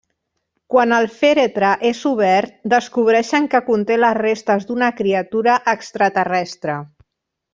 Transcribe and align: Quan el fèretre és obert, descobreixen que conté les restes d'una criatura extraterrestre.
Quan 0.75 0.93
el 0.99 1.03
fèretre 1.17 1.73
és 1.89 1.99
obert, 2.11 2.55
descobreixen 2.75 3.45
que 3.53 3.61
conté 3.69 3.99
les 4.01 4.17
restes 4.21 4.67
d'una 4.71 4.91
criatura 5.03 5.59
extraterrestre. 5.77 6.79